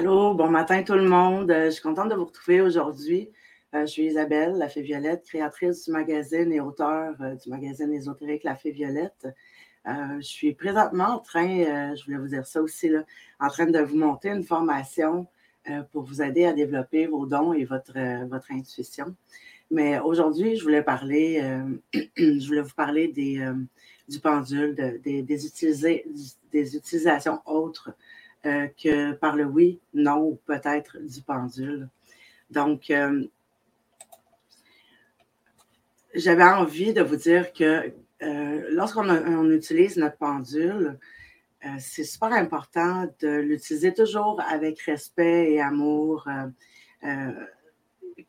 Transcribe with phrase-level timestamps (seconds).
[0.00, 1.50] Allô, bon matin tout le monde.
[1.50, 3.28] Euh, je suis contente de vous retrouver aujourd'hui.
[3.74, 7.92] Euh, je suis Isabelle, la Fée Violette, créatrice du magazine et auteur euh, du magazine
[7.92, 9.28] ésotérique La Fée Violette.
[9.84, 13.04] je suis présentement en train, je voulais vous dire ça aussi, là,
[13.40, 15.26] en train de vous monter une formation
[15.92, 17.92] pour vous aider à développer vos dons et votre,
[18.26, 19.14] votre intuition.
[19.70, 21.42] Mais aujourd'hui, je voulais parler,
[22.16, 23.46] je voulais vous parler des,
[24.08, 27.90] du pendule, des, des utilisations autres
[28.46, 31.90] euh, que par le oui, non peut-être du pendule.
[32.50, 33.22] Donc, euh,
[36.14, 40.98] j'avais envie de vous dire que euh, lorsqu'on utilise notre pendule,
[41.78, 46.26] c'est super important de l'utiliser toujours avec respect et amour.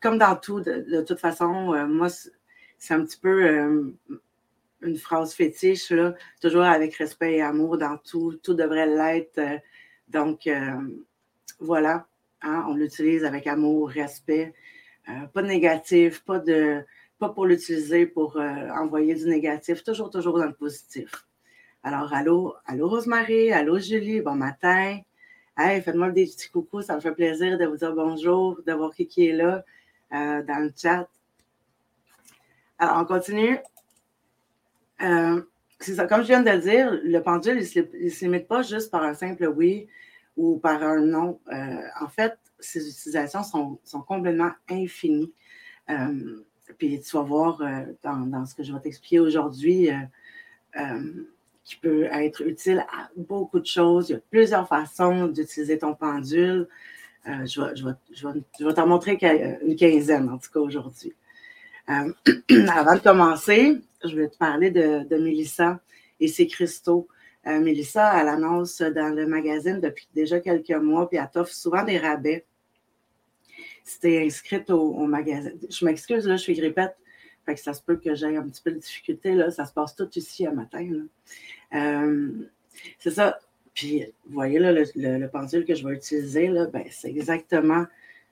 [0.02, 2.08] comme dans tout, de, toute façon, moi,
[2.78, 3.94] c'est un petit peu
[4.82, 5.94] une phrase fétiche,
[6.42, 8.34] toujours avec respect et amour dans tout.
[8.42, 9.62] Tout devrait l'être
[10.12, 10.76] donc, euh,
[11.58, 12.06] voilà,
[12.42, 14.52] hein, on l'utilise avec amour, respect,
[15.08, 16.84] euh, pas de négatif, pas, de,
[17.18, 21.10] pas pour l'utiliser pour euh, envoyer du négatif, toujours, toujours dans le positif.
[21.82, 25.00] Alors, allô, allô Rosemary, allô Julie, bon matin.
[25.56, 28.94] Hey, faites-moi des petits coucous, ça me fait plaisir de vous dire bonjour, de voir
[28.94, 29.64] qui, qui est là
[30.10, 31.08] dans le chat.
[32.78, 33.58] Alors, on continue.
[36.08, 39.02] Comme je viens de le dire, le pendule, il ne se limite pas juste par
[39.02, 39.88] un simple oui
[40.36, 41.40] ou par un nom.
[41.52, 45.32] Euh, en fait, ces utilisations sont, complètement infinies.
[45.90, 46.44] Euh,
[46.78, 49.90] puis tu vas voir euh, dans, ce que je vais t'expliquer aujourd'hui
[51.64, 54.08] qui peut être utile à beaucoup de choses.
[54.08, 56.66] Il y a plusieurs façons d'utiliser ton pendule.
[57.26, 59.18] je vais, je vais t'en montrer
[59.62, 61.14] une quinzaine, en tout cas aujourd'hui.
[61.86, 65.80] avant de commencer, je vais te parler de, Mélissa
[66.20, 67.08] et ses cristaux.
[67.46, 71.84] Euh, Mélissa, elle annonce dans le magazine depuis déjà quelques mois, puis elle t'offre souvent
[71.84, 72.44] des rabais.
[73.84, 75.58] Si tu es inscrite au, magazine.
[75.68, 76.96] Je m'excuse, là, je suis grippette.
[77.44, 79.34] Fait que ça se peut que j'aie un petit peu de difficulté.
[79.34, 79.50] Là.
[79.50, 80.88] Ça se passe tout ici à matin.
[81.74, 82.30] Euh,
[82.98, 83.40] c'est ça.
[83.74, 87.86] Puis, vous voyez, là, le, pendule que je vais utiliser, ben, c'est exactement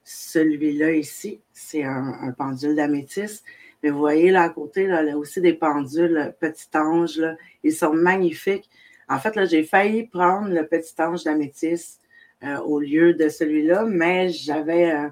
[0.05, 1.41] celui-là ici.
[1.53, 3.45] C'est un, pendule d'améthyste.
[3.83, 7.19] Mais vous voyez là à côté, là, a aussi des pendules Petit Ange.
[7.19, 7.37] Là.
[7.63, 8.69] Ils sont magnifiques.
[9.11, 12.01] En fait, là, j'ai failli prendre le petit ange d'améthyste
[12.45, 14.93] euh, au lieu de celui-là, mais j'avais.
[14.93, 15.09] Euh,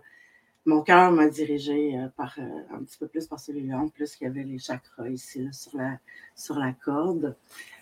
[0.64, 4.28] mon cœur m'a dirigé euh, par, un petit peu plus par celui-là, en plus qu'il
[4.28, 5.98] y avait les chakras ici sur, la,
[6.36, 7.34] sur la corde.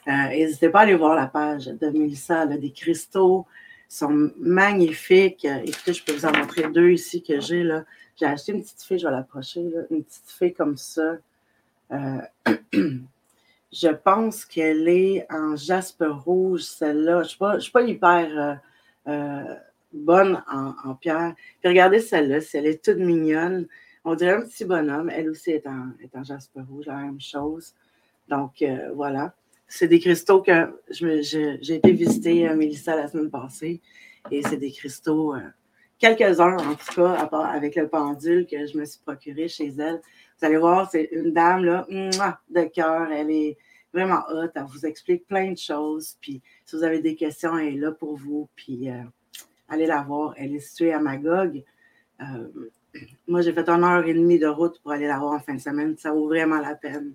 [0.06, 3.44] N'hésitez pas à aller voir la page de Mélissa, des cristaux
[3.88, 5.44] sont magnifiques.
[5.44, 7.62] Écoutez, je peux vous en montrer deux ici que j'ai.
[7.62, 7.84] là.
[8.16, 9.60] J'ai acheté une petite fée, je vais l'approcher,
[9.90, 11.18] une petite fée comme ça.
[13.72, 17.24] Je pense qu'elle est en jaspe rouge, celle-là.
[17.24, 18.60] Je ne suis, pas hyper
[19.06, 19.54] euh, euh,
[19.92, 21.34] bonne en, pierre.
[21.60, 23.66] Puis regardez celle-là, elle est toute mignonne.
[24.04, 25.10] On dirait un petit bonhomme.
[25.10, 27.74] Elle aussi est en, est jaspe rouge, la même chose.
[28.28, 29.34] Donc, euh, voilà.
[29.68, 33.80] C'est des cristaux que j'ai été visiter Mélissa la semaine passée.
[34.30, 35.34] Et c'est des cristaux,
[35.98, 39.72] quelques-uns en tout cas, à part avec le pendule que je me suis procuré chez
[39.78, 40.00] elle.
[40.38, 43.10] Vous allez voir, c'est une dame là, de cœur.
[43.10, 43.56] Elle est
[43.92, 44.50] vraiment hot.
[44.54, 46.16] Elle vous explique plein de choses.
[46.20, 48.48] Puis si vous avez des questions, elle est là pour vous.
[48.54, 49.02] Puis euh,
[49.68, 50.34] allez la voir.
[50.36, 51.62] Elle est située à Magog.
[52.20, 52.48] Euh,
[53.26, 55.54] moi, j'ai fait une heure et demie de route pour aller la voir en fin
[55.54, 55.96] de semaine.
[55.96, 57.14] Ça vaut vraiment la peine.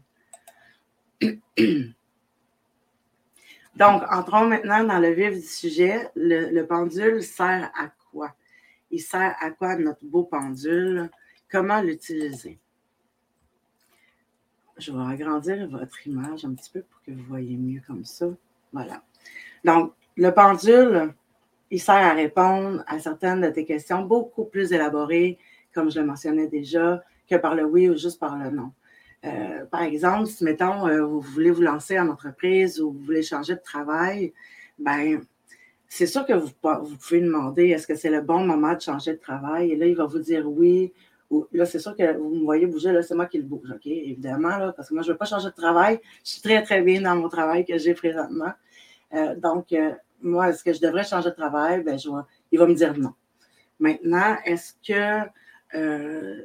[3.75, 6.09] Donc, entrons maintenant dans le vif du sujet.
[6.15, 8.33] le pendule sert à quoi?
[8.91, 11.09] Il sert à quoi notre beau pendule?
[11.49, 12.59] Comment l'utiliser?
[14.77, 18.27] Je vais agrandir votre image un petit peu pour que vous voyez mieux comme ça.
[18.73, 19.03] Voilà.
[19.63, 21.13] Donc, le pendule,
[21.69, 25.37] il sert à répondre à certaines de tes questions beaucoup plus élaborées,
[25.73, 28.73] comme je le mentionnais déjà, que par le oui ou juste par le non.
[29.25, 33.21] Euh, par exemple, si, mettons, euh, vous voulez vous lancer en entreprise ou vous voulez
[33.21, 34.33] changer de travail,
[34.79, 35.21] ben
[35.87, 39.19] c'est sûr que vous, pouvez demander est-ce que c'est le bon moment de changer de
[39.19, 39.71] travail?
[39.71, 40.93] Et là, il va vous dire oui
[41.53, 43.85] là, c'est sûr que vous me voyez bouger, là, c'est moi qui le bouge, OK?
[43.85, 45.99] Évidemment, là, parce que moi, je ne veux pas changer de travail.
[46.23, 48.51] Je suis très, très bien dans mon travail que j'ai présentement.
[49.13, 51.83] Euh, donc, euh, moi, est-ce que je devrais changer de travail?
[51.83, 52.09] Ben, je
[52.51, 53.13] il va me dire non.
[53.79, 55.29] Maintenant, est-ce que
[55.75, 56.41] euh,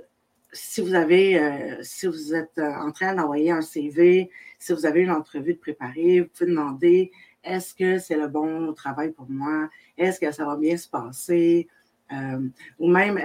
[0.56, 1.40] si vous avez,
[1.82, 6.22] si vous êtes en train d'envoyer un CV, si vous avez une entrevue de préparer,
[6.22, 7.12] vous pouvez demander
[7.44, 9.68] est-ce que c'est le bon travail pour moi?
[9.96, 11.68] Est-ce que ça va bien se passer?
[12.78, 13.18] ou même,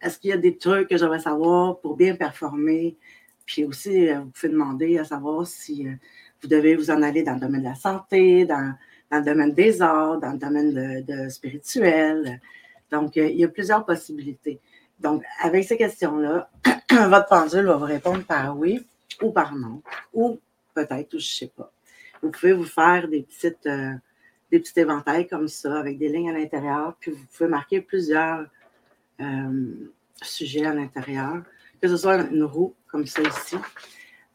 [0.00, 2.96] est-ce qu'il y a des trucs que j'aimerais savoir pour bien performer?
[3.44, 5.92] Puis aussi, euh, vous pouvez demander à savoir si euh,
[6.40, 8.74] vous devez vous en aller dans le domaine de la santé, dans,
[9.12, 12.40] le domaine des arts, dans le domaine spirituel.
[12.90, 14.60] Donc, il y a plusieurs possibilités.
[15.00, 16.50] Donc, avec ces questions-là,
[16.90, 18.86] votre pendule va vous répondre par oui
[19.22, 19.82] ou par non,
[20.12, 20.38] ou
[20.74, 21.72] peut-être, ou je ne sais pas.
[22.22, 23.92] Vous pouvez vous faire des petites, euh,
[24.50, 28.46] des petits éventails comme ça, avec des lignes à l'intérieur, puis vous pouvez marquer plusieurs
[29.20, 29.90] euh,
[30.22, 31.42] sujets à l'intérieur,
[31.80, 33.56] que ce soit une roue comme ça ici.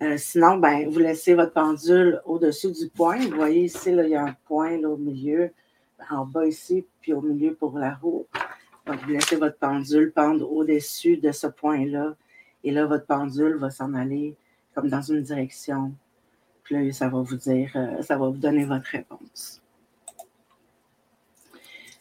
[0.01, 3.19] Euh, sinon, ben, vous laissez votre pendule au-dessus du point.
[3.19, 5.51] Vous voyez ici, là, il y a un point au milieu,
[6.09, 8.27] en bas ici, puis au milieu pour la roue.
[8.85, 12.15] Vous laissez votre pendule pendre au-dessus de ce point-là.
[12.63, 14.35] Et là, votre pendule va s'en aller
[14.75, 15.93] comme dans une direction.
[16.63, 19.61] Puis là, ça va vous dire, euh, ça va vous donner votre réponse.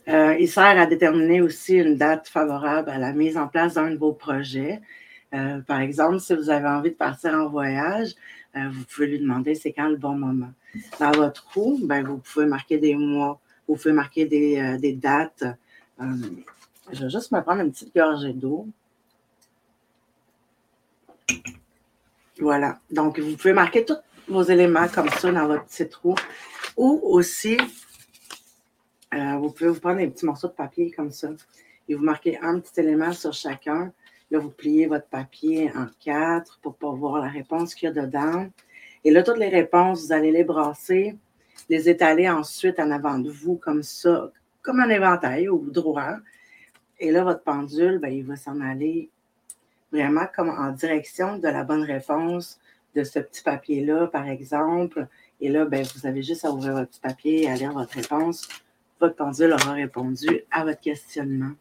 [0.09, 3.91] Euh, il sert à déterminer aussi une date favorable à la mise en place d'un
[3.91, 4.83] de vos projets.
[5.33, 8.15] Euh, par exemple, si vous avez envie de partir en voyage,
[8.55, 10.53] vous pouvez lui demander c'est quand le bon moment.
[11.01, 15.43] Dans votre roue, ben, vous pouvez marquer des mois, vous pouvez marquer des dates.
[16.93, 18.67] Je vais juste me prendre une petite gorgée d'eau.
[22.39, 22.79] Voilà.
[22.91, 23.97] Donc, vous pouvez marquer tous
[24.29, 26.15] vos éléments comme ça dans votre petit trou.
[26.77, 27.57] Ou aussi,
[29.15, 31.29] euh, vous pouvez vous prendre un petit morceau de papier comme ça
[31.89, 33.93] et vous marquez un petit élément sur chacun.
[34.31, 37.95] Là, vous pliez votre papier en quatre pour pouvoir voir la réponse qu'il y a
[37.95, 38.49] dedans.
[39.05, 41.15] Et là, toutes les réponses, vous allez les brasser,
[41.69, 44.33] les étaler ensuite en avant de vous comme ça,
[44.63, 46.17] comme un éventail au droit.
[46.99, 49.11] Et là, votre pendule, ben, il va s'en aller
[49.93, 52.59] vraiment comme en direction de la bonne réponse
[52.95, 55.07] de ce petit papier-là, par exemple.
[55.41, 57.95] Et là, ben, vous avez juste à ouvrir votre petit papier et à lire votre
[57.95, 58.49] réponse.
[59.01, 61.53] Votre pendule aura répondu à votre questionnement.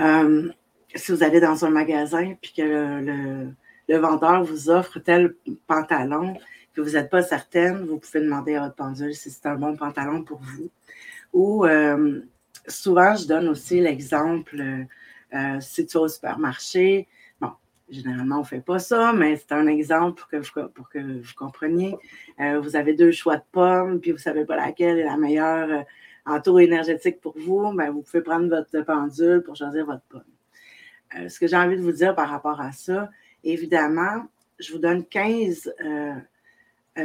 [0.00, 0.50] Euh,
[0.94, 3.52] si vous allez dans un magasin et que
[3.88, 5.34] le, vendeur vous offre tel
[5.66, 6.34] pantalon,
[6.74, 9.76] que vous n'êtes pas certaine, vous pouvez demander à votre pendule si c'est un bon
[9.76, 10.70] pantalon pour vous.
[11.32, 12.20] Ou euh,
[12.68, 14.86] souvent, je donne aussi l'exemple
[15.34, 17.08] euh, si tu vas au supermarché,
[17.40, 17.50] bon,
[17.88, 20.22] généralement, on ne fait pas ça, mais c'est un exemple
[20.74, 21.96] pour que vous, compreniez.
[22.40, 25.16] Euh, vous avez deux choix de pommes, puis vous ne savez pas laquelle est la
[25.16, 25.82] meilleure euh,
[26.26, 31.28] en taux énergétique pour vous, ben, vous pouvez prendre votre pendule pour choisir votre pomme.
[31.28, 33.10] ce que j'ai envie de vous dire par rapport à ça,
[33.42, 34.26] évidemment,
[34.60, 35.74] je vous donne 15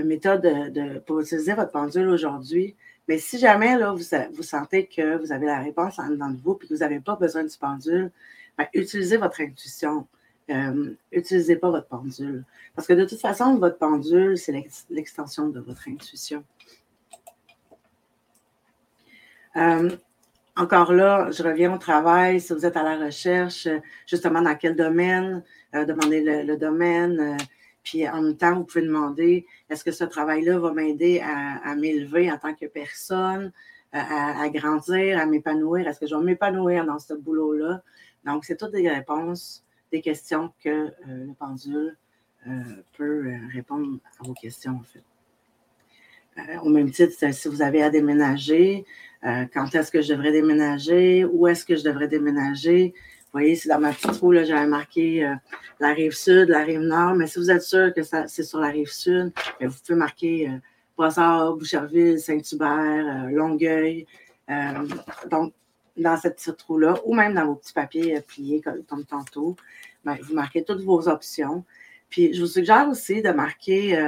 [0.04, 2.76] méthodes de, pour utiliser votre pendule aujourd'hui.
[3.08, 6.40] Mais si jamais là, vous, vous, sentez que vous avez la réponse en dedans de
[6.42, 8.12] vous et que vous n'avez pas besoin du pendule,
[8.58, 10.08] ben, utilisez votre intuition.
[10.50, 12.44] Euh, utilisez pas votre pendule.
[12.76, 14.54] Parce que de toute façon, votre pendule, c'est
[14.90, 16.44] l'extension de votre intuition.
[19.58, 19.90] Euh,
[20.56, 22.42] encore là, je reviens au travail.
[22.42, 23.68] Si vous êtes à la recherche,
[24.06, 25.44] justement, dans quel domaine,
[25.76, 27.38] euh, demandez le domaine,
[27.88, 32.30] puis en même temps, vous pouvez demander est-ce que ce travail-là va m'aider à, m'élever
[32.30, 33.54] en tant que personne,
[33.94, 35.88] à, grandir, à m'épanouir?
[35.88, 37.82] Est-ce que je vais m'épanouir dans ce boulot-là?
[38.26, 41.96] Donc, c'est toutes des réponses, des questions que euh, le pendule
[42.46, 42.52] euh,
[42.98, 46.60] peut euh, répondre à vos questions, en fait.
[46.62, 48.86] au même titre, si vous avez à déménager,
[49.24, 52.94] quand est-ce que je devrais déménager, où est-ce que je devrais déménager,
[53.38, 55.36] voyez, c'est dans ma petite roue, j'avais marqué euh,
[55.80, 58.70] la rive sud, la rive nord, mais si vous êtes sûr que c'est sur la
[58.70, 60.58] rive sud, ben, vous pouvez marquer euh,
[60.98, 64.08] Brossard, Boucherville, Saint-Hubert, euh, Longueuil.
[65.30, 65.54] donc,
[65.98, 69.56] dans cette petite roue-là, ou même dans vos petits papiers pliés comme, tantôt,
[70.04, 71.64] ben, vous marquez toutes vos options.
[72.10, 74.00] Puis, je vous suggère aussi de marquer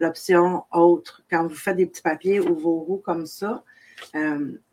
[0.00, 1.22] l'option autre.
[1.30, 3.62] Quand vous faites des petits papiers ou vos roues comme ça,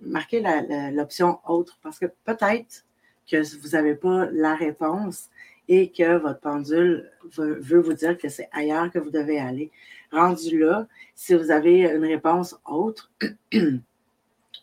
[0.02, 0.44] marquez
[0.92, 2.87] l'option autre parce que peut-être
[3.30, 5.30] que vous n'avez pas la réponse
[5.68, 9.72] et que votre pendule veut, vous dire que c'est ailleurs que vous devez aller.
[10.12, 13.12] Rendu là, si vous avez une réponse autre,
[13.52, 13.80] je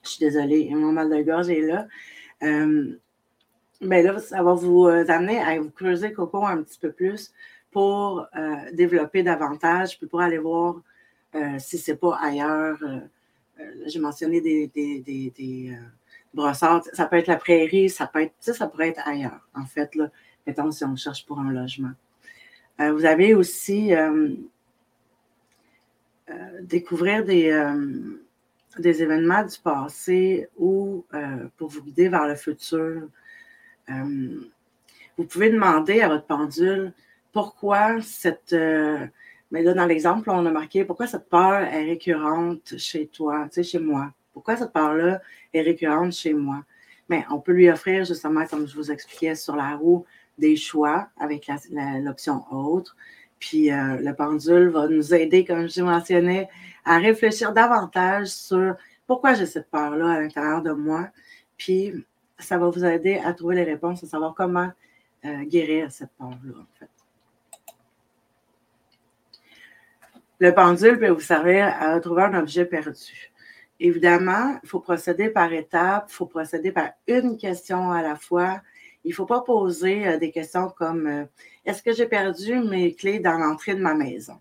[0.02, 1.86] suis désolée, mon mal de gorge est là.
[2.42, 2.98] Euh,
[3.80, 7.32] ben là, ça va vous euh, amener à vous creuser coco un petit peu plus
[7.70, 10.80] pour euh, développer davantage, puis pour aller voir
[11.58, 12.78] si ce n'est pas ailleurs.
[13.86, 15.32] J'ai mentionné des
[16.34, 19.94] brossard, ça peut être la prairie, ça peut être, ça pourrait être ailleurs, en fait,
[19.94, 20.10] là,
[20.46, 21.92] mettons si on cherche pour un logement.
[22.80, 24.34] Euh, vous avez aussi euh,
[26.30, 27.52] euh, découvrir des,
[28.78, 31.04] des événements du passé ou
[31.56, 33.08] pour vous guider vers le futur.
[33.88, 36.92] vous pouvez demander à votre pendule
[37.32, 38.52] pourquoi cette.
[38.52, 43.54] mais là, dans l'exemple, on a marqué pourquoi cette peur est récurrente chez toi, tu
[43.54, 44.12] sais, chez moi?
[44.34, 45.22] Pourquoi cette part-là
[45.54, 46.64] est récurrente chez moi?
[47.08, 50.04] Mais on peut lui offrir, justement, comme je vous expliquais sur la roue,
[50.36, 51.50] des choix avec
[52.02, 52.96] l'option autre.
[53.38, 56.48] Puis euh, le pendule va nous aider, comme je mentionnais,
[56.84, 58.76] à réfléchir davantage sur
[59.06, 61.08] pourquoi j'ai cette peur-là à l'intérieur de moi.
[61.56, 62.04] Puis
[62.38, 64.70] ça va vous aider à trouver les réponses, à savoir comment
[65.24, 66.88] euh, guérir cette peur-là, en fait.
[70.40, 73.32] Le pendule peut vous servir à retrouver un objet perdu.
[73.84, 78.62] Évidemment, il faut procéder par étapes, il faut procéder par une question à la fois.
[79.04, 81.24] Il ne faut pas poser euh, des questions comme euh,
[81.66, 84.40] est-ce que j'ai perdu mes clés dans l'entrée de ma maison?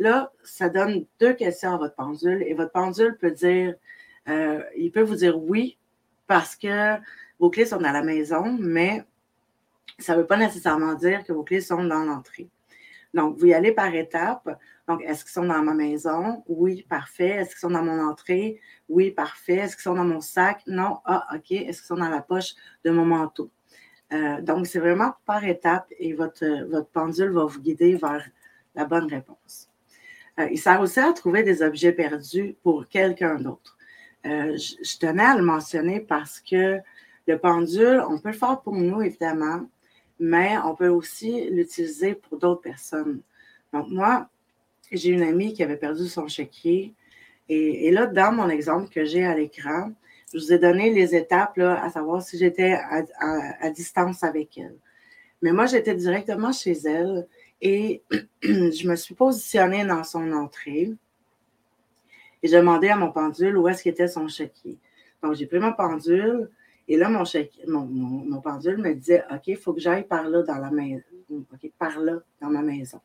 [0.00, 3.76] Là, ça donne deux questions à votre pendule et votre pendule peut dire,
[4.28, 5.78] euh, il peut vous dire oui
[6.26, 6.96] parce que
[7.38, 9.04] vos clés sont dans la maison, mais
[10.00, 12.48] ça ne veut pas nécessairement dire que vos clés sont dans l'entrée.
[13.14, 14.58] Donc, vous y allez par étapes.
[14.86, 16.44] Donc, est-ce qu'ils sont dans ma maison?
[16.46, 17.28] Oui, parfait.
[17.28, 18.60] Est-ce qu'ils sont dans mon entrée?
[18.88, 19.56] Oui, parfait.
[19.56, 20.62] Est-ce qu'ils sont dans mon sac?
[20.66, 20.98] Non.
[21.04, 21.50] Ah, OK.
[21.50, 23.50] Est-ce qu'ils sont dans la poche de mon manteau?
[24.12, 28.24] Euh, donc, c'est vraiment par étapes et votre, votre pendule va vous guider vers
[28.74, 29.68] la bonne réponse.
[30.38, 33.76] Euh, il sert aussi à trouver des objets perdus pour quelqu'un d'autre.
[34.26, 36.78] Euh, je, tenais à le mentionner parce que
[37.26, 39.62] le pendule, on peut le faire pour nous, évidemment,
[40.20, 43.22] mais on peut aussi l'utiliser pour d'autres personnes.
[43.72, 44.28] Donc, moi,
[44.92, 46.94] j'ai une amie qui avait perdu son chéquier.
[47.48, 49.90] Et, là, dans mon exemple que j'ai à l'écran,
[50.32, 54.76] je vous ai donné les étapes, là, à savoir si j'étais à, distance avec elle.
[55.42, 57.26] Mais moi, j'étais directement chez elle
[57.62, 58.02] et
[58.42, 60.92] je me suis positionnée dans son entrée
[62.42, 64.78] et j'ai demandé à mon pendule où est-ce qu'était son chéquier.
[65.22, 66.50] Donc, j'ai pris mon pendule
[66.90, 70.72] et là, mon, pendule me disait OK, il faut que j'aille par là dans la
[70.72, 71.04] maison.
[71.30, 73.00] OK, par là dans ma maison.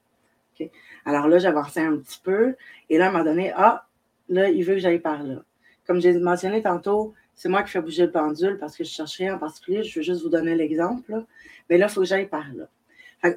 [1.05, 2.55] Alors là, j'avançais un petit peu
[2.89, 3.85] et là, à un moment donné, ah,
[4.27, 5.43] là, il veut que j'aille par là.
[5.85, 9.35] Comme j'ai mentionné tantôt, c'est moi qui fais bouger le pendule parce que je rien
[9.35, 11.23] en particulier, je veux juste vous donner l'exemple.
[11.69, 12.67] Mais là, il faut que j'aille par là.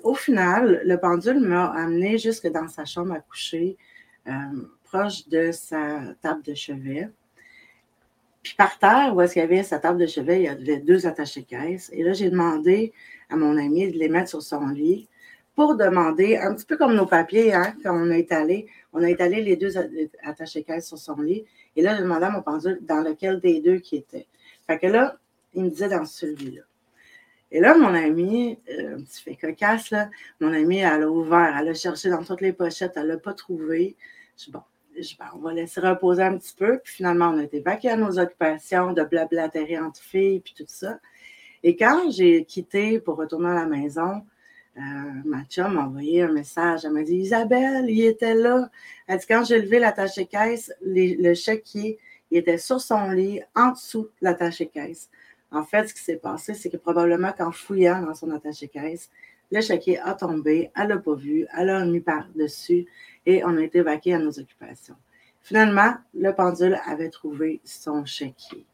[0.02, 3.76] Au final, le pendule m'a amené jusque dans sa chambre à coucher,
[4.26, 4.33] euh,
[4.85, 7.11] proche de sa table de chevet.
[8.42, 10.78] Puis par terre, où est-ce qu'il y avait sa table de chevet, il y avait
[10.78, 11.90] deux attachés caisses.
[11.92, 12.92] Et là, j'ai demandé
[13.28, 15.09] à mon ami de les mettre sur son lit
[15.54, 19.11] pour demander, un petit peu comme nos papiers, hein, quand on a étalé, on a
[19.11, 19.76] étalé les deux
[20.23, 21.45] attachés caisses sur son lit.
[21.75, 24.28] Et là, j'ai demandé à mon pendule dans lequel des deux qui était.
[24.68, 25.16] Fait que là,
[25.54, 26.62] il me disait dans celui-là.
[27.50, 31.57] Et là, mon ami, euh, un petit fait cocasse, là, mon ami, elle a ouvert,
[31.59, 33.97] elle a cherché dans toutes les pochettes, elle ne l'a pas trouvé.
[34.37, 34.62] Je dis, bon,
[35.19, 36.78] ben, on va laisser reposer un petit peu.
[36.83, 40.64] Puis finalement, on a été vaqués à nos occupations de blablatérer entre filles, puis tout
[40.67, 40.99] ça.
[41.62, 44.23] Et quand j'ai quitté pour retourner à la maison,
[44.76, 44.81] euh,
[45.25, 46.85] ma chum m'a envoyé un message.
[46.85, 48.71] Elle m'a dit Isabelle, il était là.
[49.07, 51.99] Elle dit Quand j'ai levé l'attaché caisse, le chéquier,
[52.31, 55.09] il était sur son lit, en dessous de l'attaché caisse.
[55.50, 59.11] En fait, ce qui s'est passé, c'est que probablement qu'en fouillant dans son attaché caisse,
[59.50, 62.87] le chéquier a tombé, elle l'a pas vu, elle a mis par-dessus
[63.28, 64.97] et on a été vaqués à nos occupations.
[65.42, 68.64] Finalement, le pendule avait trouvé son chéquier.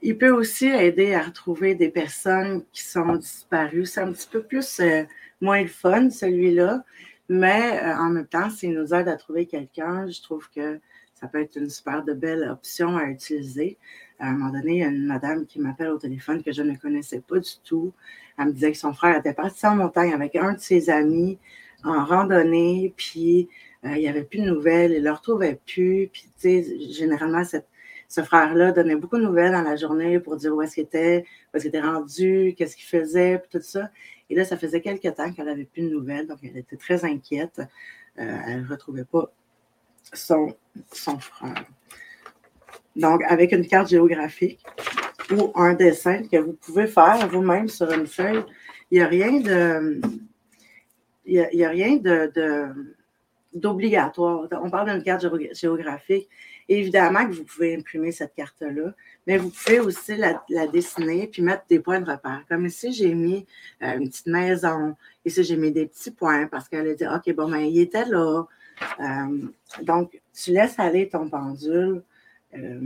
[0.00, 3.84] Il peut aussi aider à retrouver des personnes qui sont disparues.
[3.84, 5.02] C'est un petit peu plus euh,
[5.40, 6.84] moins le fun, celui-là,
[7.28, 10.78] mais euh, en même temps, s'il nous aide à trouver quelqu'un, je trouve que
[11.14, 13.76] ça peut être une super de belle option à utiliser.
[14.20, 16.62] À un moment donné, il y a une madame qui m'appelle au téléphone que je
[16.62, 17.92] ne connaissais pas du tout.
[18.38, 21.38] Elle me disait que son frère était parti en montagne avec un de ses amis
[21.84, 23.48] en randonnée, puis
[23.84, 26.08] euh, il n'y avait plus de nouvelles, il ne le retrouvait plus.
[26.12, 30.54] Puis, tu sais, généralement, ce frère-là donnait beaucoup de nouvelles dans la journée pour dire
[30.54, 33.90] où est-ce qu'il était, où est-ce qu'il était rendu, qu'est-ce qu'il faisait, tout ça.
[34.30, 37.04] Et là, ça faisait quelques temps qu'elle n'avait plus de nouvelles, donc elle était très
[37.04, 37.60] inquiète.
[38.18, 39.32] Euh, elle ne retrouvait pas
[40.12, 40.54] son,
[40.92, 41.64] son frère.
[42.96, 44.60] Donc, avec une carte géographique
[45.30, 48.44] ou un dessin que vous pouvez faire vous-même sur une feuille,
[48.90, 50.00] il n'y a rien de.
[51.28, 52.32] Il y a, rien de,
[53.52, 54.48] d'obligatoire.
[54.50, 56.28] On parle d'une carte géographique.
[56.70, 58.92] Évidemment que vous pouvez imprimer cette carte-là,
[59.26, 62.44] mais vous pouvez aussi la, dessiner puis mettre des points de repère.
[62.48, 63.46] Comme ici, j'ai mis
[63.82, 64.94] euh, une petite maison.
[65.24, 68.04] Ici, j'ai mis des petits points parce qu'elle a dit OK, bon, ben, il était
[68.04, 68.44] là.
[69.00, 69.48] Euh,
[69.82, 72.02] donc, tu laisses aller ton pendule
[72.54, 72.80] euh,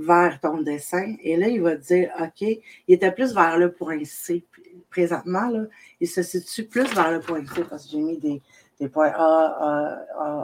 [0.00, 4.02] vers ton dessin et là, il va dire OK, il était plus vers le point
[4.04, 4.44] C.
[4.88, 5.64] Présentement, là,
[6.00, 8.42] il se situe plus vers le point C parce que j'ai mis des,
[8.80, 10.00] des points A,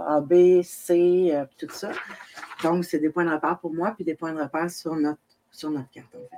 [0.08, 1.90] A, B, C, euh, tout ça.
[2.62, 5.20] Donc, c'est des points de repère pour moi, puis des points de repère sur notre,
[5.50, 6.36] sur notre carte, en fait.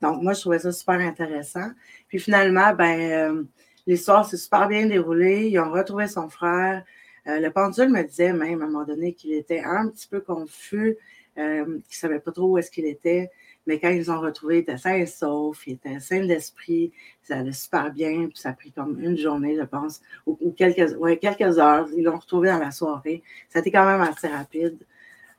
[0.00, 1.70] Donc, moi, je trouvais ça super intéressant.
[2.08, 3.42] Puis finalement, ben, euh,
[3.86, 5.48] l'histoire s'est super bien déroulée.
[5.48, 6.84] Ils ont retrouvé son frère.
[7.26, 10.20] Euh, le pendule me disait même à un moment donné qu'il était un petit peu
[10.20, 10.96] confus,
[11.38, 13.30] qu'il ne savait pas trop où est-ce qu'il était.
[13.66, 16.90] Mais quand ils ont retrouvé, ils étaient sains et saufs, ils étaient sains d'esprit,
[17.22, 20.96] ça allait super bien, puis ça a pris comme une journée, je pense, ou, quelques,
[20.98, 21.86] ouais, quelques heures.
[21.94, 23.22] Ils l'ont retrouvé dans la soirée.
[23.50, 24.78] Ça a été quand même assez rapide.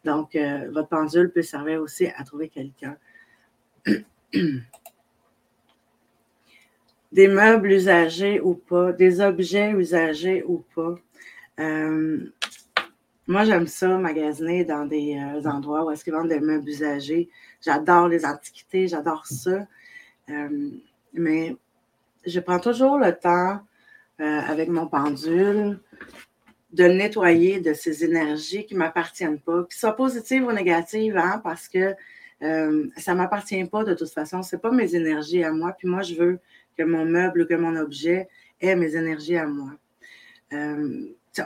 [0.05, 2.97] Donc, euh, votre pendule peut servir aussi à trouver quelqu'un.
[7.11, 10.95] des meubles usagés ou pas, des objets usagés ou pas.
[11.59, 12.31] Euh,
[13.29, 17.29] moi, j'aime ça, magasiner dans des euh, endroits où est-ce qu'ils vendent des meubles usagés.
[17.61, 19.67] J'adore les antiquités, j'adore ça.
[20.31, 20.71] Euh,
[21.13, 21.55] mais
[22.25, 23.59] je prends toujours le temps
[24.19, 25.79] euh, avec mon pendule
[26.73, 31.39] de nettoyer de ces énergies qui ne m'appartiennent pas, qui soient positives ou négatives, hein,
[31.43, 31.93] parce que
[32.41, 34.41] ça ne m'appartient pas de toute façon.
[34.41, 35.75] Ce n'est pas mes énergies à moi.
[35.77, 36.39] Puis moi, je veux
[36.75, 38.27] que mon meuble ou que mon objet
[38.59, 39.71] ait mes énergies à moi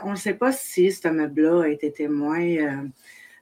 [0.02, 2.88] on ne sait pas si ce meuble-là a été témoin euh,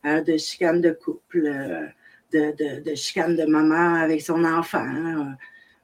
[0.06, 1.86] euh, de chicane de couple, euh,
[2.32, 5.34] de, de, chicane de maman avec son enfant,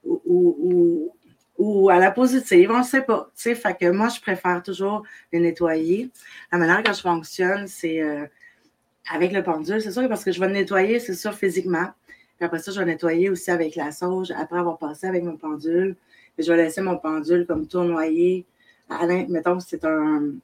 [0.05, 3.31] ou, à la positive, on ne sait pas.
[3.35, 6.09] Fait que moi, je préfère toujours les nettoyer.
[6.53, 8.00] La manière quand je fonctionne, c'est
[9.11, 11.88] avec le pendule, c'est sûr, parce que je vais le nettoyer, c'est sûr, physiquement.
[12.37, 15.37] Puis après ça, je vais nettoyer aussi avec la sauge après avoir passé avec mon
[15.37, 15.97] pendule.
[16.38, 18.47] je vais laisser mon pendule comme tournoyer.
[19.29, 20.35] mettons que c'est un,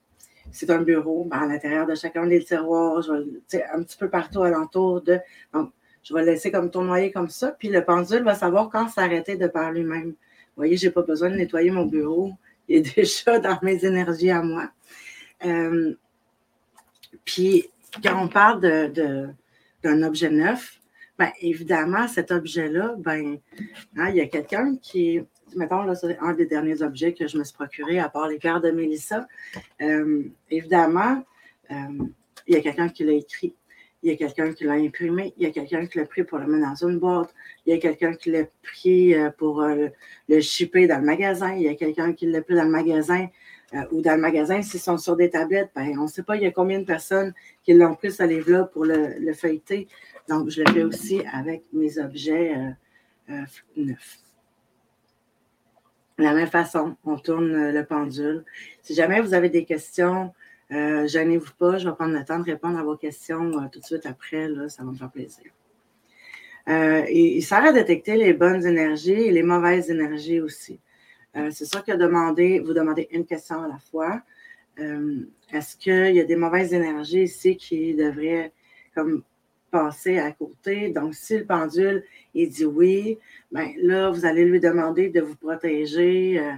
[0.55, 1.25] c'est un bureau.
[1.25, 5.19] Ben, à l'intérieur de chacun des tiroirs, un petit peu partout alentour de.
[5.53, 7.51] Donc, je vais le laisser comme tournoyer comme ça.
[7.59, 10.11] Puis le pendule va savoir quand s'arrêter de par lui-même.
[10.11, 12.33] Vous voyez, je n'ai pas besoin de nettoyer mon bureau.
[12.69, 14.71] Il est déjà dans mes énergies à moi.
[15.45, 15.95] Euh,
[17.25, 17.69] puis,
[18.03, 19.29] quand on parle de,
[19.83, 20.81] d'un objet neuf,
[21.19, 23.39] bien, évidemment, cet objet-là, ben,
[23.97, 25.21] hein, il y a quelqu'un qui,
[25.57, 28.39] mettons, là, c'est un des derniers objets que je me suis procuré, à part les
[28.39, 29.27] cœurs de Mélissa.
[29.81, 31.25] Euh, évidemment,
[31.71, 31.75] euh,
[32.47, 33.55] il y a quelqu'un qui l'a écrit,
[34.03, 36.39] il y a quelqu'un qui l'a imprimé, il y a quelqu'un qui l'a pris pour
[36.39, 37.35] le mettre dans une boîte,
[37.67, 41.63] il y a quelqu'un qui l'a pris euh, pour le shipper dans le magasin, il
[41.63, 43.29] y a quelqu'un qui l'a pris dans le magasin
[43.91, 46.43] ou dans le magasin, s'ils sont sur des tablettes, ben, on ne sait pas il
[46.43, 47.35] y a combien de personnes
[47.65, 49.89] qui l'ont pris ce livre-là pour le, le, feuilleter.
[50.29, 52.55] Donc, je le fais aussi avec mes objets
[53.77, 54.24] neufs.
[56.19, 58.45] La même façon, on tourne euh, le pendule.
[58.83, 60.33] Si jamais vous avez des questions,
[60.71, 63.81] euh, gênez-vous pas, je vais prendre le temps de répondre à vos questions euh, tout
[63.81, 65.51] de suite après, là, ça va me faire plaisir.
[66.69, 70.81] il sert à détecter les bonnes énergies et les mauvaises énergies aussi.
[71.35, 74.23] c'est sûr que vous demandez une question à la fois.
[75.53, 78.53] Est-ce qu'il y a des mauvaises énergies ici qui devraient
[78.95, 79.23] comme
[79.75, 80.91] passer à côté.
[80.91, 83.19] Donc, si le pendule, il dit oui,
[83.51, 86.53] bien là, vous allez lui demander de vous protéger euh,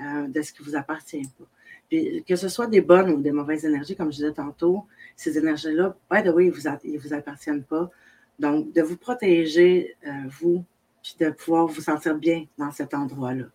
[0.00, 1.46] euh, de ce qui ne vous appartient pas.
[1.88, 5.36] Puis, que ce soit des bonnes ou des mauvaises énergies, comme je disais tantôt, ces
[5.36, 7.90] énergies-là, by the way, ne vous, appartiennent pas.
[8.38, 10.64] Donc, de vous protéger, euh, vous,
[11.02, 13.46] puis de pouvoir vous sentir bien dans cet endroit-là.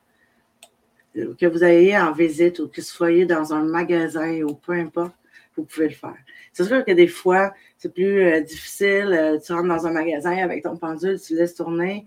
[1.39, 5.15] Que vous ayez en visite ou que vous soyez dans un magasin ou peu importe,
[5.55, 6.17] vous pouvez le faire.
[6.53, 9.13] C'est sûr que des fois, c'est plus euh, difficile.
[9.13, 12.05] Euh, tu rentres dans un magasin avec ton pendule, tu laisses tourner.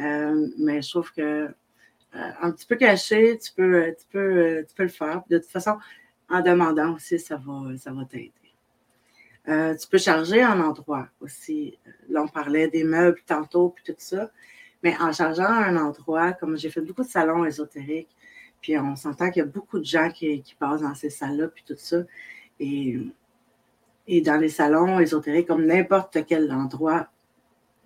[0.00, 1.48] Euh, mais je trouve que
[2.12, 5.22] un petit peu caché, tu peux, tu peux, tu peux le faire.
[5.28, 5.76] De toute façon,
[6.30, 8.32] en demandant aussi, ça va, ça va t'aider.
[9.44, 11.78] tu peux charger en endroit aussi.
[12.08, 14.30] Là, on parlait des meubles tantôt, puis tout ça.
[14.82, 18.16] Mais en chargeant un endroit, comme j'ai fait beaucoup de salons ésotériques,
[18.62, 21.48] puis on s'entend qu'il y a beaucoup de gens qui, qui passent dans ces salles-là,
[21.48, 21.98] puis tout ça.
[22.60, 23.00] Et,
[24.22, 27.08] dans les salons ésotériques, comme n'importe quel endroit,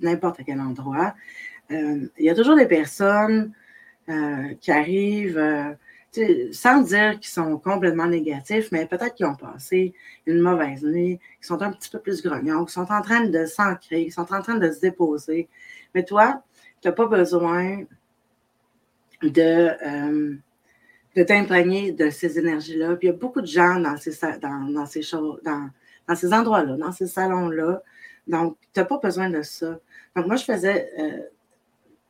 [0.01, 1.15] n'importe quel endroit,
[1.71, 3.53] euh, il y a toujours des personnes
[4.09, 5.75] euh, qui arrivent, euh,
[6.53, 9.95] sans dire qu'ils sont complètement négatifs, mais peut-être qu'ils ont passé
[10.27, 13.47] une mauvaise nuit, qui sont un petit peu plus grognons, qui sont en train de
[13.47, 15.49] s'ancrer, qui sont en train de se déposer.
[15.95, 16.43] Mais toi,
[16.81, 17.85] tu n'as pas besoin
[19.23, 20.39] de
[21.17, 22.97] de t'imprégner de ces énergies-là.
[22.97, 25.71] Puis il y a beaucoup de gens dans ces, dans, dans ces, dans,
[26.09, 27.83] dans ces endroits-là, dans ces salons-là.
[28.27, 29.79] Donc, tu n'as pas besoin de ça.
[30.17, 31.23] Donc, moi, je faisais, euh,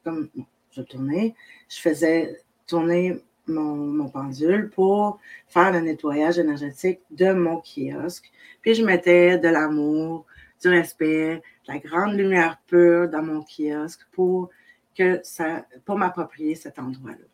[0.05, 0.29] comme
[0.73, 1.35] je tournais,
[1.69, 8.31] je faisais tourner mon, pendule pour faire le nettoyage énergétique de mon kiosque.
[8.61, 10.27] Puis, je mettais de l'amour,
[10.61, 14.51] du respect, de la grande lumière pure dans mon kiosque pour
[14.97, 17.32] que ça, pour m'approprier cet endroit-là.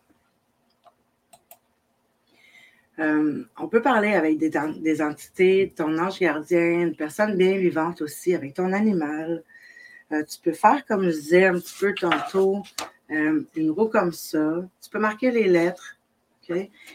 [2.99, 8.35] Euh, on peut parler avec des, entités, ton ange gardien, une personne bien vivante aussi,
[8.35, 9.45] avec ton animal.
[10.13, 12.63] Euh, tu peux faire, comme je disais un petit peu tantôt,
[13.11, 14.65] euh, une roue comme ça.
[14.83, 15.97] Tu peux marquer les lettres.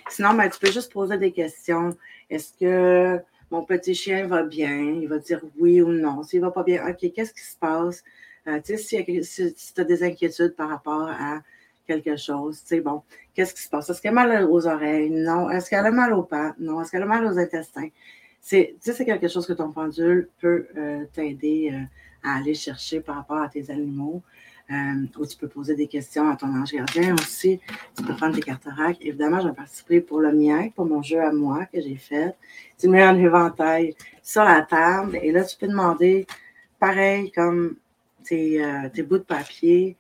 [0.09, 1.95] Sinon, ben, tu peux juste poser des questions.
[2.29, 4.75] Est-ce que mon petit chien va bien?
[4.75, 6.23] Il va dire oui ou non.
[6.23, 8.03] S'il ne va pas bien, OK, qu'est-ce qui se passe?
[8.47, 11.41] Euh, tu sais, si, tu as des inquiétudes par rapport à
[11.85, 13.89] quelque chose, tu sais, bon, qu'est-ce qui se passe?
[13.89, 15.09] Est-ce qu'elle a mal aux oreilles?
[15.09, 15.49] Non.
[15.49, 16.55] Est-ce qu'elle a mal aux pattes?
[16.59, 16.81] Non.
[16.81, 17.89] Est-ce qu'elle a mal aux intestins?
[18.41, 22.53] C'est, tu sais, c'est quelque chose que ton pendule peut euh, t'aider euh, à aller
[22.53, 24.21] chercher par rapport à tes animaux.
[24.71, 27.59] Euh, ou tu peux poser des questions à ton ange gardien aussi.
[27.97, 28.99] Tu peux prendre tes cartes oracles.
[29.01, 32.35] Évidemment, je vais participer pour le mien, pour mon jeu à moi que j'ai fait.
[32.77, 36.25] Tu mets un éventail sur la table et là, tu peux demander,
[36.79, 37.75] pareil comme
[38.23, 39.97] tes, tes bouts de papier,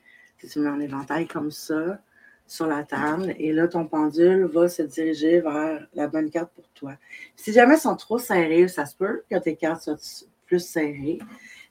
[0.47, 1.99] tu mets un éventail comme ça
[2.45, 6.67] sur la table et là, ton pendule va se diriger vers la bonne carte pour
[6.69, 6.93] toi.
[7.35, 9.97] Si jamais elles sont trop serrées, ça se peut que tes cartes soient
[10.45, 11.19] plus serrées.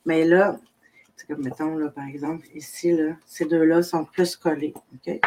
[0.04, 0.58] Mais là,
[1.16, 4.74] c'est comme, mettons, là, par exemple, ici, là, ces deux-là sont plus collés.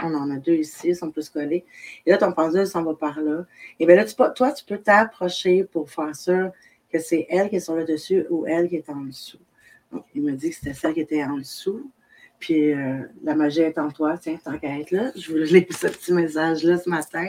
[0.04, 1.64] On en a deux ici, ils sont plus collés.
[2.06, 3.46] Et là, ton pendule s'en va par là.
[3.80, 6.52] Et bien là, tu, toi, tu peux t'approcher pour faire sûr
[6.92, 9.40] que c'est elle qui est sur le dessus ou elle qui est en dessous.
[9.92, 11.90] Donc, il me dit que c'était celle qui était en dessous.
[12.40, 14.18] Puis euh, la magie est en toi.
[14.18, 17.28] Tiens, tant qu'à là, je voulais ce petit message-là ce matin.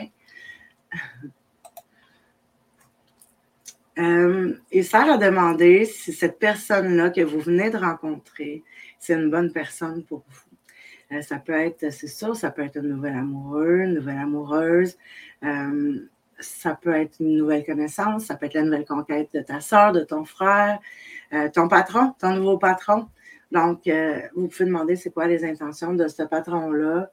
[3.99, 8.63] Euh, et Sarah a demandé si cette personne-là que vous venez de rencontrer,
[8.99, 11.15] c'est une bonne personne pour vous.
[11.15, 14.97] Euh, ça peut être, c'est sûr, ça peut être un nouvel amoureux, une nouvelle amoureuse.
[15.43, 15.99] Euh,
[16.39, 19.91] ça peut être une nouvelle connaissance, ça peut être la nouvelle conquête de ta soeur,
[19.91, 20.77] de ton frère,
[21.53, 23.07] ton patron, ton nouveau patron.
[23.51, 23.89] Donc,
[24.35, 27.09] vous pouvez demander c'est quoi les intentions de ce patron-là.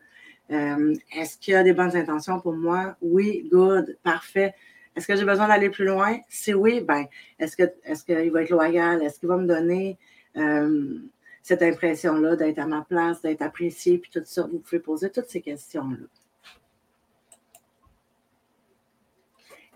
[0.49, 2.97] Est-ce qu'il a des bonnes intentions pour moi?
[3.01, 4.55] Oui, good, parfait.
[4.97, 6.19] Est-ce que j'ai besoin d'aller plus loin?
[6.29, 7.07] Si oui, ben,
[7.39, 9.03] est-ce qu'il est qu'il va être loyal?
[9.03, 9.99] Est-ce qu'il va me donner
[10.37, 10.99] euh,
[11.43, 14.43] cette impression-là d'être à ma place, d'être apprécié, puis tout ça?
[14.43, 16.07] Vous pouvez poser toutes ces questions-là.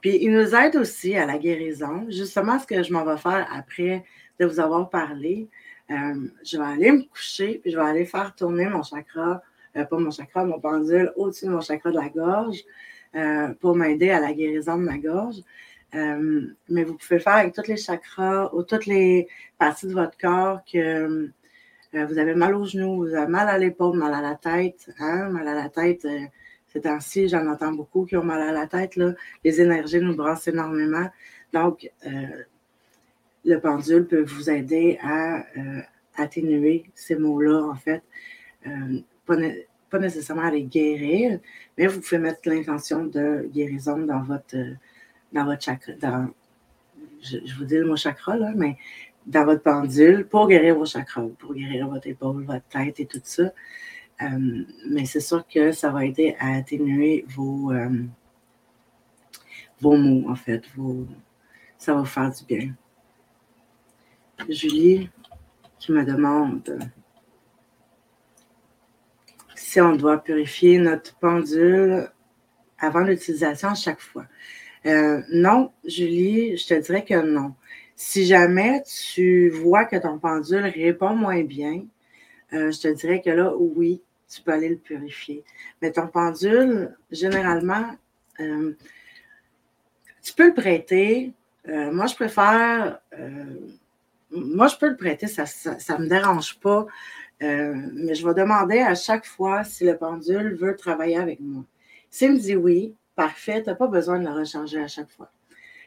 [0.00, 2.06] Puis il nous aide aussi à la guérison.
[2.08, 4.04] Justement, ce que je m'en vais faire après
[4.38, 5.48] de vous avoir parlé,
[5.90, 9.42] euh, je vais aller me coucher, puis je vais aller faire tourner mon chakra,
[9.76, 12.64] euh, pas mon chakra, mon pendule au-dessus de mon chakra de la gorge.
[13.14, 15.36] Euh, pour m'aider à la guérison de ma gorge.
[15.94, 20.60] Mais vous pouvez faire avec tous les chakras ou toutes les parties de votre corps
[20.70, 21.30] que
[21.94, 24.90] vous avez mal aux genoux, vous avez mal à l'épaule, mal à la tête.
[24.98, 25.30] Hein?
[25.30, 26.06] Mal à la tête,
[26.66, 28.96] ces temps-ci, j'en entends beaucoup qui ont mal à la tête.
[28.96, 29.14] Là.
[29.42, 31.08] Les énergies nous brassent énormément.
[31.54, 31.90] Donc,
[33.48, 35.44] le pendule peut vous aider à
[36.16, 38.02] atténuer ces mots-là, en fait
[39.90, 41.40] pas nécessairement à les guérir,
[41.76, 44.56] mais vous pouvez mettre l'intention de guérison dans votre,
[45.32, 45.92] dans votre chakra,
[47.20, 48.76] je, vous dis le mot chakra, là, mais
[49.26, 53.20] dans votre pendule pour guérir vos chakras, pour guérir votre épaule, votre tête et tout
[53.22, 53.52] ça.
[54.22, 57.88] Euh, mais c'est sûr que ça va aider à atténuer vos, euh,
[59.80, 60.64] vos mots, en fait.
[61.76, 62.74] Ça va vous faire du bien.
[64.48, 65.10] Julie
[65.78, 66.78] qui me demande
[69.54, 72.10] si on doit purifier notre pendule
[72.78, 74.24] avant l'utilisation à chaque fois.
[74.86, 77.54] Euh, non, Julie, je te dirais que non.
[77.94, 81.84] Si jamais tu vois que ton pendule répond moins bien,
[82.52, 84.00] euh, je te dirais que là, oui,
[84.32, 85.44] tu peux aller le purifier.
[85.82, 87.90] Mais ton pendule, généralement,
[88.40, 88.72] euh,
[90.22, 91.32] tu peux le prêter.
[91.66, 93.00] moi, je préfère.
[94.30, 96.86] Moi, je peux le prêter, ça ne me dérange pas.
[97.42, 101.64] Euh, mais je vais demander à chaque fois si le pendule veut travailler avec moi.
[102.10, 105.30] S'il me dit oui, parfait, tu n'as pas besoin de le recharger à chaque fois.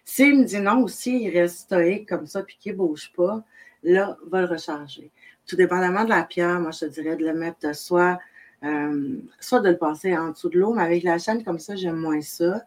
[0.06, 3.44] S'il me dit non aussi, il reste stoïque comme ça, puis qu'il ne bouge pas,
[3.84, 5.12] là, va le recharger.
[5.46, 8.18] Tout dépendamment de la pierre, moi, je te dirais de le mettre soit,
[8.64, 11.76] euh, soit de le passer en dessous de l'eau, mais avec la chaîne comme ça,
[11.76, 12.64] j'aime moins ça.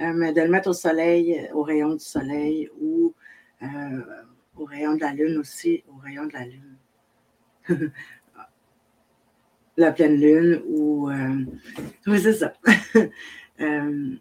[0.00, 3.14] Euh, mais de le mettre au soleil, au rayon du soleil ou
[4.60, 6.76] au rayon de la lune aussi, au rayon de la lune.
[9.76, 11.10] la pleine lune ou.
[11.10, 11.44] Euh,
[12.06, 12.52] oui, c'est ça.
[13.60, 14.16] Euh,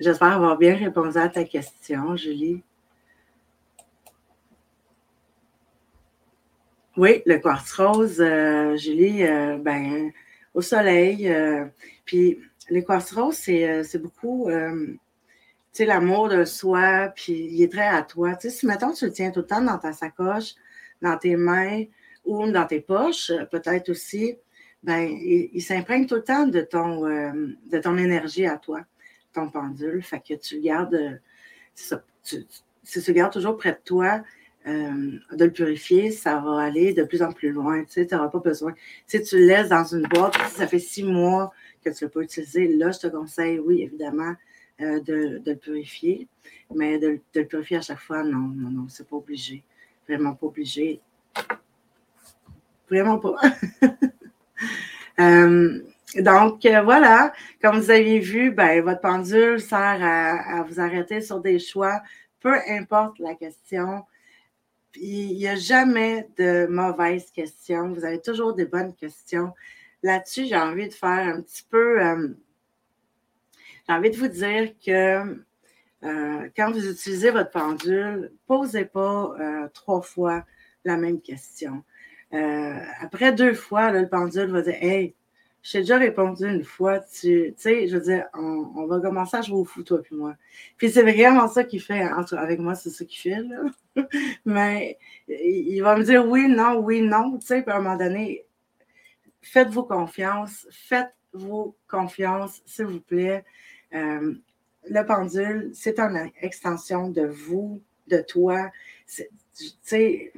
[0.00, 2.64] j'espère avoir bien répondu à ta question, Julie.
[6.96, 9.22] Oui, le quartz rose, euh, Julie,
[9.60, 10.10] ben,
[10.54, 11.32] au soleil.
[12.04, 14.50] puis le quartz rose, c'est beaucoup,
[15.78, 18.36] sais, l'amour de soi, puis il est très à toi.
[18.36, 20.54] Tu si, mettons, tu le tiens tout le temps dans ta sacoche,
[21.02, 21.84] dans tes mains
[22.24, 24.36] ou dans tes poches, peut-être aussi,
[24.82, 27.32] ben, il, s'imprègne tout le temps de ton, euh,
[27.70, 28.82] de ton énergie à toi,
[29.32, 30.02] ton pendule.
[30.02, 31.20] Fait que tu le gardes,
[32.22, 32.36] tu,
[32.82, 34.22] si tu le gardes toujours près de toi,
[34.66, 37.84] euh, de le purifier, ça va aller de plus en plus loin.
[37.84, 38.74] Tu n'auras pas besoin.
[39.06, 41.52] Si tu le laisses dans une boîte, ça fait six mois
[41.84, 44.34] que tu ne l'as pas utilisé, là, je te conseille, oui, évidemment,
[44.78, 46.28] de, le purifier.
[46.74, 49.62] Mais de, le purifier à chaque fois, non, non, non, c'est pas obligé.
[50.08, 51.00] Vraiment pas obligé.
[52.88, 53.36] Vraiment pas.
[55.18, 57.32] donc, voilà,
[57.62, 62.02] comme vous avez vu, ben, votre pendule sert à, vous arrêter sur des choix,
[62.40, 64.04] peu importe la question.
[64.96, 67.92] il n'y a jamais de mauvaises questions.
[67.92, 69.52] Vous avez toujours des bonnes questions.
[70.02, 72.34] Là-dessus, j'ai envie de faire un petit peu.
[73.86, 75.44] J'ai envie de vous dire que
[76.04, 80.44] euh, quand vous utilisez votre pendule, posez pas euh, trois fois
[80.84, 81.82] la même question.
[82.34, 85.14] Euh, après deux fois, le pendule va dire Hey,
[85.62, 89.42] je t'ai déjà répondu une fois, tu sais, je veux dire, on, va commencer à
[89.42, 90.34] jouer au foot, toi puis moi.
[90.76, 93.38] Puis c'est vraiment ça qu'il fait, avec moi, c'est ça qu'il fait.
[94.44, 97.96] Mais il va me dire oui, non, oui, non, tu sais, puis à un moment
[97.96, 98.44] donné,
[99.40, 103.42] faites-vous confiance, faites-vous confiance, s'il vous plaît
[103.94, 108.70] le pendule, c'est une extension de vous, de toi.
[109.06, 109.24] Tu
[109.82, 110.32] sais,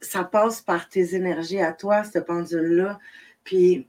[0.00, 2.98] ça passe par tes énergies à toi, ce pendule-là.
[3.44, 3.88] Puis,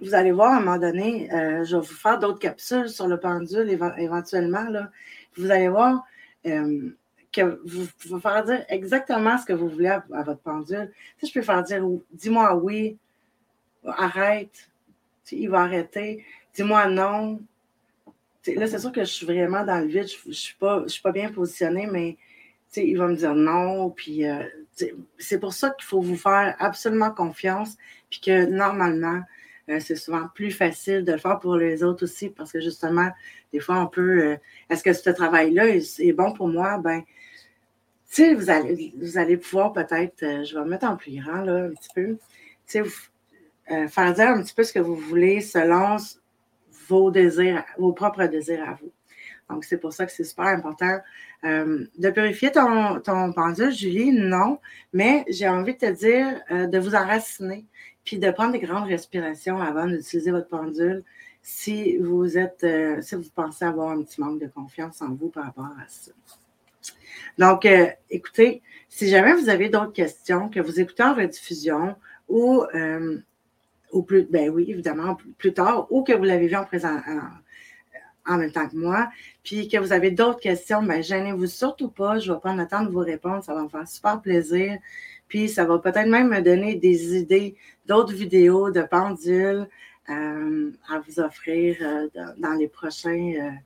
[0.00, 3.06] vous allez voir à un moment donné, euh, je vais vous faire d'autres capsules sur
[3.06, 4.64] le pendule éventuellement.
[4.64, 4.90] Là.
[5.36, 6.04] Vous allez voir
[6.46, 6.90] euh,
[7.32, 10.90] que vous pouvez faire dire exactement ce que vous voulez à, votre pendule.
[11.18, 12.96] Si je peux faire dire dis-moi oui,
[13.84, 14.70] arrête,
[15.30, 16.24] il va arrêter.
[16.54, 17.40] Dis-moi non,
[18.46, 21.30] là, c'est sûr que je suis vraiment dans le vide, je ne suis, pas, bien
[21.30, 22.16] positionnée, mais
[22.76, 23.90] il va me dire non.
[23.90, 24.42] Puis euh,
[25.18, 27.76] c'est pour ça qu'il faut vous faire absolument confiance,
[28.08, 29.20] puis que normalement,
[29.68, 33.10] euh, c'est souvent plus facile de le faire pour les autres aussi, parce que justement,
[33.52, 34.24] des fois, on peut.
[34.24, 34.36] Euh,
[34.68, 36.78] est-ce que ce travail-là est, bon pour moi?
[36.78, 37.02] Ben,
[38.12, 41.66] tu vous allez, vous allez pouvoir peut-être, je vais me mettre en plus grand, là,
[41.66, 42.16] un petit peu,
[42.66, 45.96] tu sais, faire dire un petit peu ce que vous voulez selon
[46.90, 48.92] vos désirs, vos propres désirs à vous.
[49.48, 50.98] Donc, c'est pour ça que c'est super important
[51.44, 53.00] euh, de purifier ton,
[53.32, 54.12] pendule, Julie.
[54.12, 54.58] Non,
[54.92, 57.64] mais j'ai envie de te dire euh, de vous enraciner,
[58.04, 61.02] puis de prendre des grandes respirations avant d'utiliser votre pendule
[61.42, 65.28] si vous êtes, euh, si vous pensez avoir un petit manque de confiance en vous
[65.28, 66.12] par rapport à ça.
[67.38, 67.66] Donc,
[68.08, 71.96] écoutez, si jamais vous avez d'autres questions, que vous écoutez en rediffusion
[72.28, 72.64] ou
[73.92, 77.00] ou plus, ben oui, évidemment, plus tard, ou que vous l'avez vu en présent,
[78.26, 79.10] en, même temps que moi,
[79.42, 82.18] puis que vous avez d'autres questions, ben gênez-vous surtout pas.
[82.18, 83.42] Je vais prendre le temps de vous répondre.
[83.42, 84.78] Ça va me faire super plaisir.
[85.28, 89.66] Puis ça va peut-être même me donner des idées d'autres vidéos de pendules
[90.10, 93.60] euh, à vous offrir euh, dans, les prochains.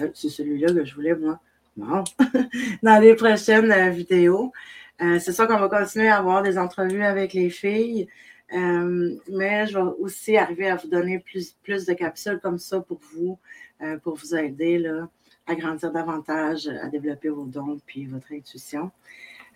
[0.00, 1.40] Euh, c'est celui-là que je voulais, moi.
[1.76, 2.04] Non.
[2.82, 4.52] dans les prochaines vidéos.
[4.98, 8.08] c'est ça qu'on va continuer à avoir des entrevues avec les filles.
[8.52, 13.00] Euh, mais je vais aussi arriver à vous donner plus, de capsules comme ça pour
[13.12, 13.38] vous,
[13.82, 15.08] euh, pour vous aider là,
[15.46, 18.90] à grandir davantage, à développer vos dons puis votre intuition.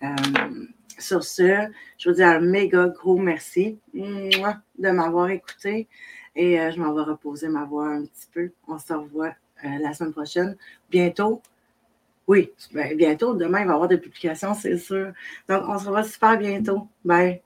[0.03, 0.07] Euh,
[0.97, 5.87] sur ce, je vous dis un méga gros merci de m'avoir écouté
[6.35, 8.51] et je m'en vais reposer ma voix un petit peu.
[8.67, 10.57] On se revoit la semaine prochaine.
[10.89, 11.41] Bientôt.
[12.27, 13.33] Oui, ben, bientôt.
[13.35, 15.11] Demain, il va y avoir des publications, c'est sûr.
[15.49, 16.87] Donc, on se revoit super bientôt.
[17.03, 17.41] Bye.